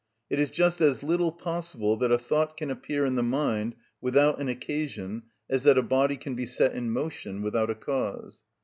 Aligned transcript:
It 0.31 0.39
is 0.39 0.49
just 0.49 0.81
as 0.81 1.03
little 1.03 1.31
possible 1.31 1.95
that 1.97 2.11
a 2.11 2.17
thought 2.17 2.57
can 2.57 2.71
appear 2.71 3.05
in 3.05 3.13
the 3.13 3.21
mind 3.21 3.75
without 4.01 4.39
an 4.41 4.49
occasion 4.49 5.21
as 5.47 5.61
that 5.61 5.77
a 5.77 5.83
body 5.83 6.17
can 6.17 6.33
be 6.33 6.47
set 6.47 6.73
in 6.73 6.89
motion 6.89 7.43
without 7.43 7.69
a 7.69 7.75
cause. 7.75 8.41